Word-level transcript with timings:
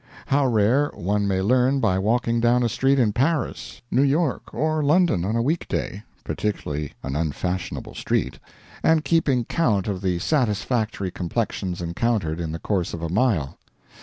How 0.25 0.47
rare, 0.47 0.89
one 0.95 1.27
may 1.27 1.43
learn 1.43 1.79
by 1.79 1.99
walking 1.99 2.39
down 2.39 2.63
a 2.63 2.69
street 2.69 2.97
in 2.97 3.13
Paris, 3.13 3.83
New 3.91 4.01
York, 4.01 4.51
or 4.51 4.81
London 4.83 5.23
on 5.23 5.35
a 5.35 5.43
week 5.43 5.67
day 5.67 6.01
particularly 6.23 6.93
an 7.03 7.15
unfashionable 7.15 7.93
street 7.93 8.39
and 8.81 9.05
keeping 9.05 9.45
count 9.45 9.87
of 9.87 10.01
the 10.01 10.17
satisfactory 10.17 11.11
complexions 11.11 11.83
encountered 11.83 12.39
in 12.39 12.51
the 12.51 12.57
course 12.57 12.95
of 12.95 13.03
a 13.03 13.09
mile. 13.09 13.59